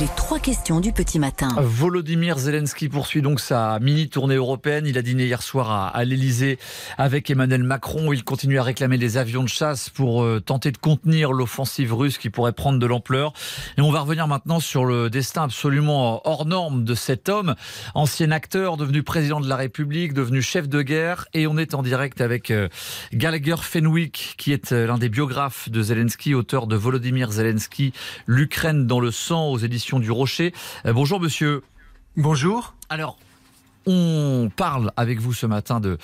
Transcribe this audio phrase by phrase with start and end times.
[0.00, 1.50] Les trois questions du petit matin.
[1.56, 4.86] Volodymyr Zelensky poursuit donc sa mini tournée européenne.
[4.88, 6.58] Il a dîné hier soir à, à l'Elysée
[6.98, 8.12] avec Emmanuel Macron.
[8.12, 12.18] Il continue à réclamer des avions de chasse pour euh, tenter de contenir l'offensive russe
[12.18, 13.34] qui pourrait prendre de l'ampleur.
[13.78, 17.54] Et on va revenir maintenant sur le destin absolument hors norme de cet homme,
[17.94, 21.26] ancien acteur, devenu président de la République, devenu chef de guerre.
[21.34, 22.68] Et on est en direct avec euh,
[23.12, 27.92] Gallagher Fenwick, qui est euh, l'un des biographes de Zelensky, auteur de Volodymyr Zelensky,
[28.26, 30.52] l'Ukraine dans le sang aux éditions du Rocher.
[30.86, 31.62] Euh, bonjour monsieur.
[32.16, 32.74] Bonjour.
[32.88, 33.18] Alors,
[33.86, 35.98] on parle avec vous ce matin de,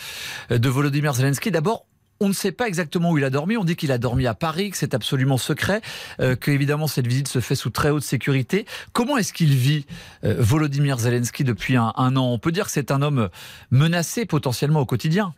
[0.50, 1.50] de Volodymyr Zelensky.
[1.50, 1.86] D'abord,
[2.20, 3.56] on ne sait pas exactement où il a dormi.
[3.56, 5.80] On dit qu'il a dormi à Paris, que c'est absolument secret,
[6.20, 8.66] euh, que évidemment cette visite se fait sous très haute sécurité.
[8.92, 9.86] Comment est-ce qu'il vit
[10.24, 12.26] euh, Volodymyr Zelensky depuis un, un an?
[12.26, 13.30] On peut dire que c'est un homme
[13.70, 15.32] menacé potentiellement au quotidien.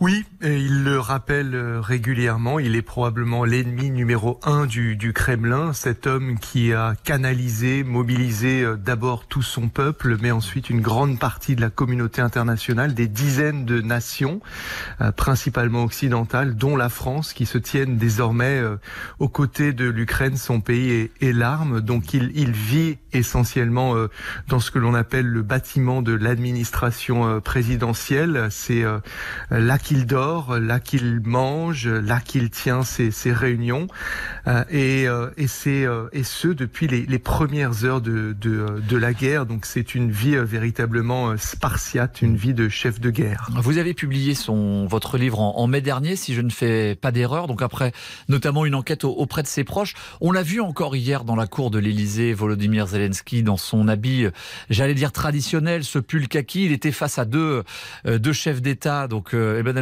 [0.00, 5.12] Oui, et il le rappelle euh, régulièrement, il est probablement l'ennemi numéro un du, du,
[5.12, 10.80] Kremlin, cet homme qui a canalisé, mobilisé euh, d'abord tout son peuple, mais ensuite une
[10.80, 14.40] grande partie de la communauté internationale, des dizaines de nations,
[15.00, 18.62] euh, principalement occidentales, dont la France, qui se tiennent désormais
[19.18, 21.80] aux côtés de l'Ukraine, son pays et l'arme.
[21.80, 23.96] Donc il, il, vit essentiellement
[24.46, 28.46] dans ce que l'on appelle le bâtiment de l'administration présidentielle.
[28.50, 28.84] C'est
[29.50, 33.86] là qu'il dort, là qu'il mange, là qu'il tient ses, réunions,
[34.46, 38.36] euh, et, euh, et c'est euh, et ce depuis les, premières heures de,
[38.90, 39.46] la guerre.
[39.46, 43.48] Donc c'est une vie véritablement spartiate, une vie de chef de guerre.
[43.62, 47.46] Vous avez publié son votre livre en, mai dernier, si je ne fais pas d'erreur.
[47.46, 47.92] Donc après,
[48.28, 49.94] notamment une enquête auprès de ses proches.
[50.20, 54.26] On l'a vu encore hier dans la cour de l'Élysée, Volodymyr Zelensky dans son habit,
[54.68, 56.66] j'allais dire traditionnel, ce pull kaki.
[56.66, 57.62] Il était face à deux
[58.04, 59.34] deux chefs d'État, donc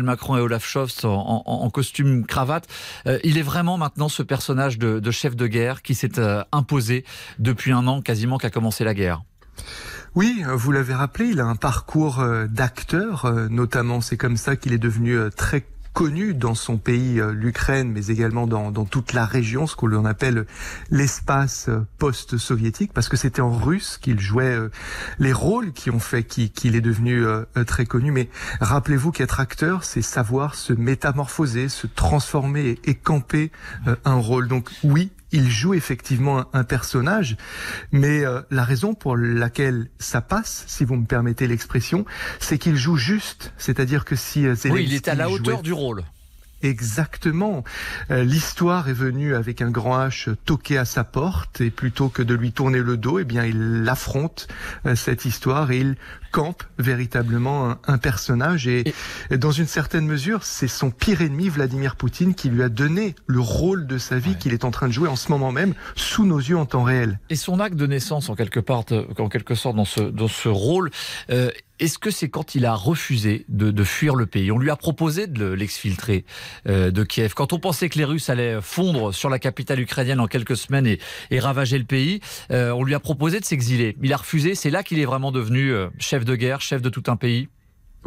[0.03, 2.67] Macron et Olaf Scholz en, costume cravate.
[3.07, 7.05] Euh, il est vraiment maintenant ce personnage de, chef de guerre qui s'est euh, imposé
[7.39, 9.23] depuis un an quasiment qu'a commencé la guerre.
[10.15, 14.73] Oui, vous l'avez rappelé, il a un parcours euh, d'acteur, notamment c'est comme ça qu'il
[14.73, 19.25] est devenu très connu dans son pays, euh, l'Ukraine, mais également dans, dans, toute la
[19.25, 20.45] région, ce qu'on appelle
[20.91, 24.69] l'espace euh, post-soviétique, parce que c'était en russe qu'il jouait euh,
[25.19, 27.25] les rôles qui ont fait qu'il est devenu
[27.67, 28.11] très connu.
[28.13, 28.29] Mais
[28.61, 33.51] rappelez-vous qu'être acteur, c'est savoir se métamorphoser, se transformer et camper
[34.05, 34.49] un rôle.
[34.49, 37.37] Donc oui, il joue effectivement un, un personnage,
[37.93, 42.05] mais euh, la raison pour laquelle ça passe, si vous me permettez l'expression,
[42.41, 43.53] c'est qu'il joue juste.
[43.59, 46.05] C'est-à-dire que si euh, oui, il est à la hauteur du rôle.
[46.63, 47.65] Exactement.
[48.11, 52.23] Euh, L'histoire est venue avec un grand H toquer à sa porte et plutôt que
[52.23, 54.49] de lui tourner le dos, eh bien il affronte
[54.87, 55.97] euh, cette histoire et il
[56.33, 58.93] campe véritablement un, un personnage et,
[59.31, 63.15] et, dans une certaine mesure, c'est son pire ennemi Vladimir Poutine qui lui a donné
[63.27, 64.37] le rôle de sa vie ouais.
[64.37, 66.83] qu'il est en train de jouer en ce moment même sous nos yeux en temps
[66.83, 67.21] réel.
[67.31, 68.85] Et son acte de naissance en quelque part
[69.19, 70.91] en quelque sorte dans ce dans ce rôle
[71.31, 74.51] euh, est-ce que c'est quand il a refusé de, fuir le pays?
[74.51, 76.25] On lui a proposé de l'exfiltrer
[76.69, 77.35] euh, de Kiev.
[77.35, 80.87] Quand on pensait que les Russes allaient fondre sur la capitale ukrainienne en quelques semaines
[80.87, 80.99] et,
[81.31, 82.21] et ravager le pays,
[82.51, 83.97] euh, on lui a proposé de s'exiler.
[84.03, 84.55] Il a refusé.
[84.55, 87.49] C'est là qu'il est vraiment devenu euh, chef de guerre, chef de tout un pays.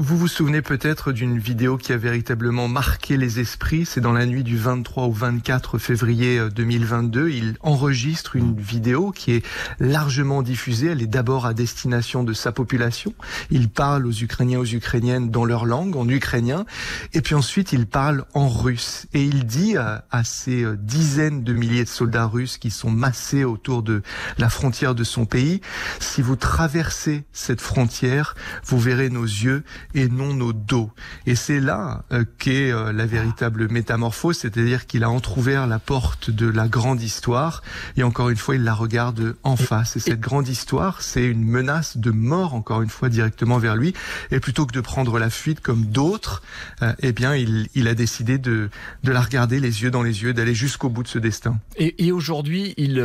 [0.01, 3.85] Vous vous souvenez peut-être d'une vidéo qui a véritablement marqué les esprits?
[3.85, 7.27] C'est dans la nuit du 23 au 24 février 2022.
[7.27, 9.45] Il enregistre une vidéo qui est
[9.81, 10.87] largement diffusée.
[10.87, 13.13] Elle est d'abord à destination de sa population.
[13.51, 16.65] Il parle aux Ukrainiens, aux Ukrainiennes dans leur langue, en ukrainien.
[17.11, 19.05] Et puis ensuite, il parle en russe.
[19.13, 23.43] Et il dit à, à ces dizaines de milliers de soldats russes qui sont massés
[23.43, 24.01] autour de
[24.37, 25.59] la frontière de son pays,
[25.99, 30.91] si vous traversez cette frontière, vous verrez nos yeux et non nos dos.
[31.25, 36.29] Et c'est là euh, qu'est euh, la véritable métamorphose, c'est-à-dire qu'il a entrouvert la porte
[36.29, 37.63] de la grande histoire
[37.97, 39.95] et encore une fois il la regarde en face.
[39.95, 43.93] Et cette grande histoire, c'est une menace de mort encore une fois directement vers lui.
[44.31, 46.43] Et plutôt que de prendre la fuite comme d'autres,
[46.81, 48.69] euh, eh bien il, il, a décidé de,
[49.03, 51.57] de la regarder les yeux dans les yeux, d'aller jusqu'au bout de ce destin.
[51.77, 52.99] Et, et aujourd'hui, il,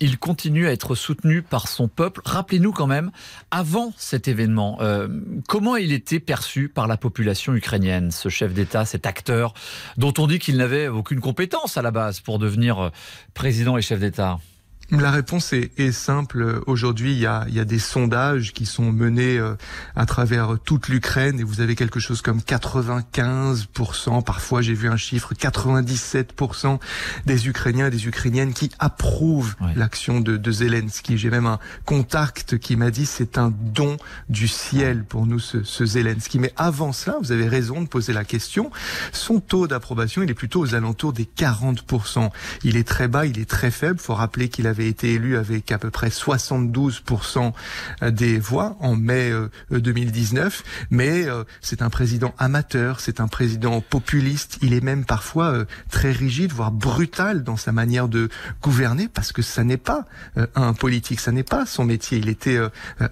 [0.00, 2.20] il continue à être soutenu par son peuple.
[2.24, 3.10] Rappelez-nous quand même,
[3.50, 4.78] avant cet événement,
[5.46, 9.54] comment il était perçu par la population ukrainienne, ce chef d'État, cet acteur,
[9.96, 12.90] dont on dit qu'il n'avait aucune compétence à la base pour devenir
[13.34, 14.38] président et chef d'État
[14.92, 16.62] La réponse est, est simple.
[16.66, 19.54] Aujourd'hui, il y a, il y a des sondages qui sont menés euh,
[19.94, 24.96] à travers toute l'Ukraine et vous avez quelque chose comme 95%, parfois j'ai vu un
[24.96, 26.80] chiffre, 97%
[27.24, 31.16] des Ukrainiens et des Ukrainiennes qui approuvent l'action de, de Zelensky.
[31.18, 33.96] J'ai même un contact qui m'a dit c'est un don
[34.28, 36.40] du ciel pour nous ce, ce Zelensky.
[36.40, 38.72] Mais avant cela, vous avez raison de poser la question.
[39.12, 42.30] Son taux d'approbation, il est plutôt aux alentours des 40%.
[42.64, 44.00] Il est très bas, il est très faible.
[44.00, 47.52] Faut rappeler qu'il avait été élu avec à peu près 72%
[48.10, 49.32] des voix en mai
[49.70, 50.60] 2019.
[50.60, 54.58] Euh, Mais euh, c'est un président amateur, c'est un président populiste.
[54.62, 58.28] Il est même parfois euh, très rigide, voire brutal dans sa manière de
[58.62, 60.04] gouverner, parce que ça n'est pas
[60.54, 62.18] un politique, ça n'est pas son métier.
[62.18, 62.58] Il était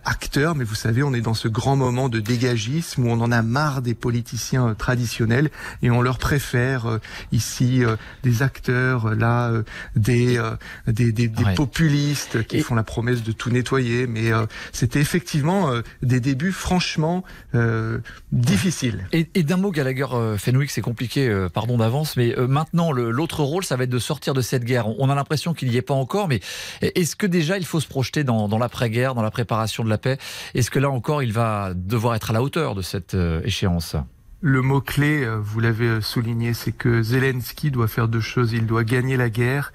[0.04, 3.32] acteur, mais vous savez, on est dans ce grand moment de dégagisme où on en
[3.32, 5.50] a marre des politiciens traditionnels
[5.82, 6.98] et on leur préfère
[7.32, 7.82] ici
[8.22, 9.52] des acteurs, là
[9.96, 10.40] des
[10.86, 14.06] des, des, des populistes qui font la promesse de tout nettoyer.
[14.06, 17.24] Mais euh, c'était effectivement euh, des débuts franchement
[17.56, 17.98] euh,
[18.30, 19.08] difficiles.
[19.10, 20.06] Et, et d'un mot, Gallagher
[20.38, 24.40] Fenwick, c'est compliqué, pardon d'avance, mais maintenant l'autre rôle, ça va être de sortir de
[24.40, 24.86] cette guerre.
[25.00, 26.38] On a l'impression qu'il n'y est pas encore, mais
[26.80, 29.98] est-ce que déjà il faut se projeter dans, dans l'après-guerre, dans la préparation de la
[29.98, 30.16] paix?
[30.54, 33.96] Est-ce que là encore, il va devoir être à la hauteur de cette échéance?
[34.40, 38.52] Le mot-clé, euh, vous l'avez euh, souligné, c'est que Zelensky doit faire deux choses.
[38.52, 39.72] Il doit gagner la guerre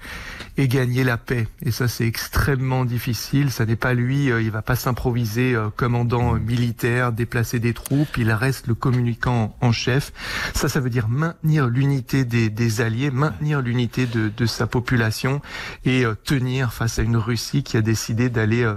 [0.56, 1.48] et gagner la paix.
[1.60, 3.50] Et ça, c'est extrêmement difficile.
[3.50, 8.16] Ça n'est pas lui, euh, il va pas s'improviser commandant militaire, déplacer des troupes.
[8.16, 10.12] Il reste le communicant en chef.
[10.54, 15.42] Ça, ça veut dire maintenir l'unité des, alliés, maintenir l'unité de, sa population
[15.84, 18.70] et tenir face à une Russie qui a décidé d'aller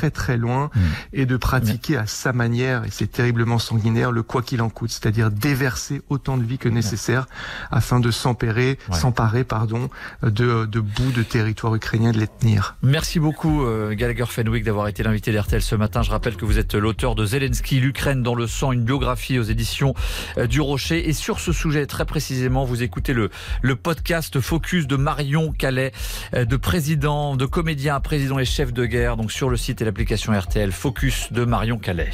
[0.00, 0.80] très très loin mmh.
[1.12, 4.90] et de pratiquer à sa manière, et c'est terriblement sanguinaire, le quoi qu'il en coûte,
[4.90, 7.26] c'est-à-dire déverser autant de vie que nécessaire
[7.70, 9.90] afin de s'emparer, s'emparer pardon,
[10.22, 12.76] de, de bouts de territoire ukrainien, de les tenir.
[12.82, 16.00] Merci beaucoup euh, Gallagher Fenwick d'avoir été l'invité d'RTL ce matin.
[16.00, 19.42] Je rappelle que vous êtes l'auteur de Zelensky, l'Ukraine dans le sang, une biographie aux
[19.42, 19.94] éditions
[20.38, 21.10] euh, du Rocher.
[21.10, 23.28] Et sur ce sujet très précisément, vous écoutez le,
[23.60, 25.92] le podcast Focus de Marion Calais,
[26.32, 29.82] euh, de président, de comédien à président et chef de guerre, donc sur le site
[29.82, 32.12] et l'application RTL Focus de Marion Calais.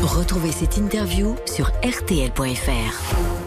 [0.00, 3.43] Retrouvez cette interview sur rtl.fr.